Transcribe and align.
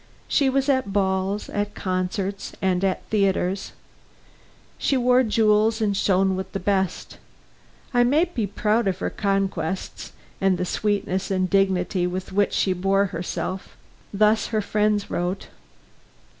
She 0.27 0.49
was 0.49 0.67
at 0.67 0.91
balls, 0.91 1.47
at 1.47 1.75
concerts 1.75 2.53
and 2.59 2.83
at 2.83 3.05
theaters. 3.11 3.73
She 4.79 4.97
wore 4.97 5.21
jewels 5.21 5.79
and 5.79 5.95
shone 5.95 6.35
with 6.35 6.53
the 6.53 6.59
best; 6.59 7.19
I 7.93 8.03
might 8.03 8.33
be 8.33 8.47
proud 8.47 8.87
of 8.87 8.97
her 8.97 9.11
conquests 9.11 10.13
and 10.41 10.57
the 10.57 10.65
sweetness 10.65 11.29
and 11.29 11.47
dignity 11.47 12.07
with 12.07 12.33
which 12.33 12.53
she 12.53 12.73
bore 12.73 13.05
herself. 13.13 13.77
Thus 14.11 14.47
her 14.47 14.61
friends 14.63 15.11
wrote. 15.11 15.49